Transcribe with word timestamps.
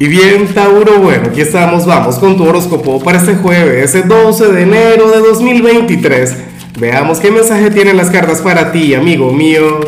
Y 0.00 0.06
bien, 0.06 0.46
Tauro, 0.54 1.00
bueno, 1.00 1.24
aquí 1.26 1.40
estamos, 1.40 1.84
vamos 1.84 2.20
con 2.20 2.36
tu 2.36 2.44
horóscopo 2.44 3.02
para 3.02 3.18
este 3.18 3.34
jueves, 3.34 3.96
ese 3.96 4.06
12 4.06 4.52
de 4.52 4.62
enero 4.62 5.10
de 5.10 5.18
2023. 5.18 6.36
Veamos 6.78 7.18
qué 7.18 7.32
mensaje 7.32 7.68
tienen 7.72 7.96
las 7.96 8.08
cartas 8.08 8.40
para 8.40 8.70
ti, 8.70 8.94
amigo 8.94 9.32
mío. 9.32 9.80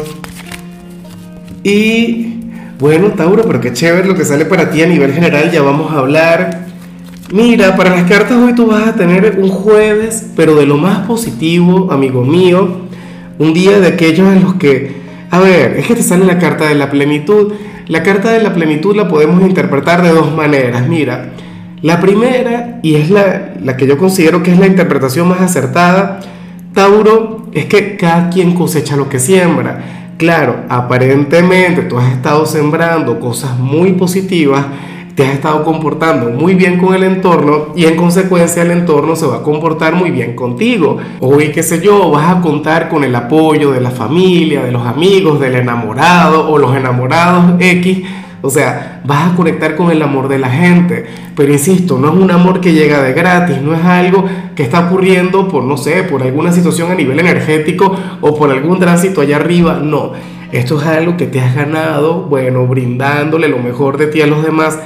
Y 1.62 2.41
bueno, 2.81 3.12
Tauro, 3.12 3.45
pero 3.45 3.61
qué 3.61 3.73
chévere 3.73 4.09
lo 4.09 4.17
que 4.17 4.25
sale 4.25 4.46
para 4.46 4.73
ti 4.73 4.83
a 4.83 4.87
nivel 4.87 5.12
general, 5.12 5.49
ya 5.53 5.62
vamos 5.62 5.92
a 5.92 5.99
hablar. 5.99 6.67
Mira, 7.33 7.77
para 7.77 7.90
las 7.90 8.11
cartas 8.11 8.37
hoy 8.37 8.56
tú 8.56 8.67
vas 8.67 8.88
a 8.88 8.97
tener 8.97 9.38
un 9.40 9.49
jueves, 9.49 10.31
pero 10.35 10.56
de 10.56 10.67
lo 10.67 10.77
más 10.77 11.06
positivo, 11.06 11.92
amigo 11.92 12.24
mío. 12.24 12.81
Un 13.38 13.54
día 13.54 13.79
de 13.79 13.87
aquellos 13.87 14.27
en 14.33 14.42
los 14.42 14.54
que, 14.54 14.90
a 15.31 15.38
ver, 15.38 15.77
es 15.77 15.87
que 15.87 15.95
te 15.95 16.02
sale 16.02 16.24
la 16.24 16.41
carta 16.41 16.66
de 16.66 16.74
la 16.74 16.91
plenitud 16.91 17.52
la 17.91 18.05
carta 18.05 18.30
de 18.30 18.41
la 18.41 18.55
plenitud 18.55 18.95
la 18.95 19.09
podemos 19.09 19.43
interpretar 19.43 20.01
de 20.01 20.11
dos 20.11 20.33
maneras. 20.33 20.87
Mira, 20.89 21.30
la 21.83 22.01
primera, 22.01 22.79
y 22.85 22.95
es 22.95 23.11
la, 23.11 23.55
la 23.61 23.77
que 23.77 23.89
yo 23.89 23.98
considero 23.98 24.45
que 24.45 24.53
es 24.53 24.61
la 24.61 24.69
interpretación 24.69 25.27
más 25.27 25.41
acertada, 25.41 26.21
Tauro, 26.73 27.48
es 27.53 27.65
que 27.65 27.97
cada 27.97 28.31
quien 28.31 28.55
cosecha 28.55 28.95
lo 28.95 29.09
que 29.09 29.19
siembra. 29.19 30.12
Claro, 30.19 30.67
aparentemente 30.69 31.83
tú 31.83 31.98
has 31.98 32.12
estado 32.12 32.47
sembrando 32.47 33.19
cosas 33.19 33.59
muy 33.59 33.95
positivas 33.95 34.67
te 35.14 35.27
has 35.27 35.34
estado 35.34 35.64
comportando 35.64 36.30
muy 36.30 36.55
bien 36.55 36.78
con 36.78 36.95
el 36.95 37.02
entorno 37.02 37.69
y 37.74 37.84
en 37.87 37.96
consecuencia 37.96 38.62
el 38.62 38.70
entorno 38.70 39.16
se 39.16 39.27
va 39.27 39.36
a 39.36 39.42
comportar 39.42 39.95
muy 39.95 40.10
bien 40.10 40.34
contigo. 40.34 40.98
Hoy, 41.20 41.50
qué 41.50 41.62
sé 41.62 41.80
yo, 41.80 42.10
vas 42.10 42.36
a 42.36 42.41
contar 42.41 42.88
con 42.88 43.05
el 43.05 43.14
apoyo 43.14 43.73
de 43.73 43.80
la 43.80 43.91
familia, 43.91 44.62
de 44.62 44.73
los 44.73 44.86
amigos, 44.86 45.41
del 45.41 45.56
enamorado 45.56 46.48
o 46.50 46.59
los 46.59 46.74
enamorados 46.77 47.55
X. 47.59 48.02
O 48.42 48.48
sea, 48.48 49.02
vas 49.05 49.33
a 49.33 49.36
conectar 49.36 49.77
con 49.77 49.91
el 49.91 50.00
amor 50.00 50.28
de 50.28 50.38
la 50.38 50.48
gente. 50.48 51.06
Pero 51.36 51.52
insisto, 51.52 51.98
no 51.98 52.08
es 52.08 52.14
un 52.14 52.30
amor 52.30 52.61
que 52.61 52.72
llega 52.72 53.02
de 53.02 53.12
gratis, 53.12 53.61
no 53.61 53.74
es 53.74 53.84
algo 53.84 54.24
que 54.55 54.62
está 54.62 54.86
ocurriendo 54.86 55.48
por, 55.48 55.64
no 55.64 55.77
sé, 55.77 56.05
por 56.05 56.22
alguna 56.22 56.52
situación 56.52 56.91
a 56.91 56.95
nivel 56.95 57.19
energético 57.19 57.95
o 58.20 58.34
por 58.36 58.50
algún 58.50 58.78
tránsito 58.78 59.20
allá 59.20 59.36
arriba. 59.36 59.80
No, 59.83 60.12
esto 60.52 60.80
es 60.80 60.86
algo 60.86 61.17
que 61.17 61.27
te 61.27 61.41
has 61.41 61.55
ganado, 61.55 62.22
bueno, 62.22 62.67
brindándole 62.67 63.48
lo 63.48 63.58
mejor 63.58 63.98
de 63.98 64.06
ti 64.06 64.22
a 64.22 64.27
los 64.27 64.42
demás 64.42 64.78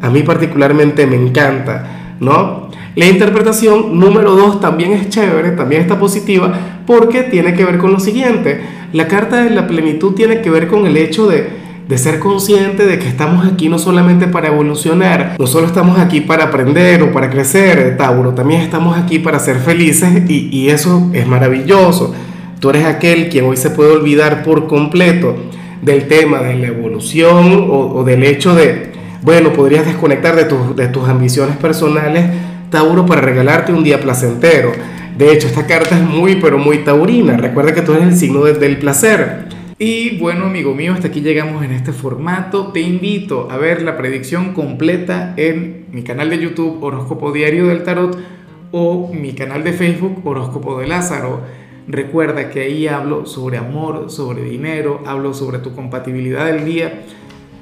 a 0.00 0.10
mí 0.10 0.22
particularmente 0.22 1.06
me 1.06 1.16
encanta, 1.16 2.16
¿no? 2.20 2.68
La 2.94 3.06
interpretación 3.06 3.98
número 3.98 4.34
dos 4.34 4.60
también 4.60 4.92
es 4.92 5.08
chévere, 5.08 5.52
también 5.52 5.82
está 5.82 6.00
positiva, 6.00 6.52
porque 6.84 7.22
tiene 7.22 7.54
que 7.54 7.64
ver 7.64 7.78
con 7.78 7.92
lo 7.92 8.00
siguiente. 8.00 8.60
La 8.92 9.06
carta 9.06 9.44
de 9.44 9.50
la 9.50 9.68
plenitud 9.68 10.14
tiene 10.14 10.40
que 10.40 10.50
ver 10.50 10.66
con 10.66 10.84
el 10.84 10.96
hecho 10.96 11.28
de, 11.28 11.48
de 11.86 11.96
ser 11.96 12.18
consciente 12.18 12.86
de 12.86 12.98
que 12.98 13.06
estamos 13.06 13.46
aquí 13.46 13.68
no 13.68 13.78
solamente 13.78 14.26
para 14.26 14.48
evolucionar, 14.48 15.36
no 15.38 15.46
solo 15.46 15.68
estamos 15.68 15.98
aquí 15.98 16.22
para 16.22 16.44
aprender 16.44 17.02
o 17.04 17.12
para 17.12 17.30
crecer, 17.30 17.96
Tauro, 17.96 18.34
también 18.34 18.62
estamos 18.62 18.98
aquí 18.98 19.20
para 19.20 19.38
ser 19.38 19.58
felices 19.58 20.28
y, 20.28 20.48
y 20.50 20.70
eso 20.70 21.08
es 21.12 21.24
maravilloso. 21.26 22.14
Tú 22.58 22.70
eres 22.70 22.84
aquel 22.84 23.28
quien 23.28 23.44
hoy 23.44 23.56
se 23.56 23.70
puede 23.70 23.92
olvidar 23.92 24.42
por 24.42 24.66
completo 24.66 25.36
del 25.82 26.08
tema 26.08 26.40
de 26.40 26.56
la 26.56 26.66
evolución 26.66 27.68
o 27.70 28.02
del 28.02 28.24
hecho 28.24 28.56
de, 28.56 28.97
bueno, 29.22 29.52
podrías 29.52 29.84
desconectar 29.84 30.36
de, 30.36 30.44
de 30.74 30.88
tus 30.88 31.08
ambiciones 31.08 31.56
personales, 31.56 32.24
Tauro, 32.70 33.06
para 33.06 33.20
regalarte 33.20 33.72
un 33.72 33.82
día 33.82 34.00
placentero. 34.00 34.72
De 35.16 35.32
hecho, 35.32 35.48
esta 35.48 35.66
carta 35.66 35.96
es 35.96 36.04
muy, 36.04 36.36
pero 36.36 36.58
muy 36.58 36.78
taurina. 36.78 37.36
Recuerda 37.36 37.74
que 37.74 37.82
tú 37.82 37.92
eres 37.92 38.08
el 38.08 38.16
signo 38.16 38.44
del 38.44 38.78
placer. 38.78 39.46
Y 39.80 40.18
bueno, 40.18 40.46
amigo 40.46 40.74
mío, 40.74 40.92
hasta 40.92 41.08
aquí 41.08 41.20
llegamos 41.20 41.64
en 41.64 41.72
este 41.72 41.92
formato. 41.92 42.68
Te 42.68 42.80
invito 42.80 43.48
a 43.50 43.56
ver 43.56 43.82
la 43.82 43.96
predicción 43.96 44.52
completa 44.52 45.34
en 45.36 45.86
mi 45.92 46.02
canal 46.02 46.30
de 46.30 46.38
YouTube 46.38 46.82
Horóscopo 46.82 47.32
Diario 47.32 47.66
del 47.66 47.82
Tarot 47.82 48.18
o 48.70 49.12
mi 49.12 49.32
canal 49.32 49.64
de 49.64 49.72
Facebook 49.72 50.20
Horóscopo 50.24 50.78
de 50.78 50.86
Lázaro. 50.86 51.40
Recuerda 51.88 52.50
que 52.50 52.60
ahí 52.60 52.86
hablo 52.86 53.24
sobre 53.26 53.56
amor, 53.56 54.10
sobre 54.10 54.42
dinero, 54.42 55.00
hablo 55.06 55.32
sobre 55.32 55.58
tu 55.58 55.74
compatibilidad 55.74 56.46
del 56.46 56.64
día 56.64 57.02